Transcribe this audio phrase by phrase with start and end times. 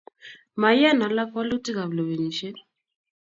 [0.61, 2.57] Maiyan alak walutik ab lewenisiet